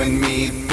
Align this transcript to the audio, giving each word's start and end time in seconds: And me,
And 0.00 0.18
me, 0.18 0.69